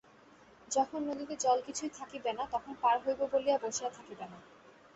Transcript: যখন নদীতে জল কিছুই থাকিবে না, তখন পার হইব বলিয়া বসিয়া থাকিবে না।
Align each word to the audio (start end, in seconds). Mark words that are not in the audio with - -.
যখন 0.71 0.99
নদীতে 1.03 1.35
জল 1.35 1.57
কিছুই 1.67 1.91
থাকিবে 1.99 2.31
না, 2.33 2.43
তখন 2.51 2.73
পার 2.81 2.97
হইব 3.03 3.19
বলিয়া 3.33 3.57
বসিয়া 3.57 3.89
থাকিবে 3.89 4.25
না। 4.25 4.37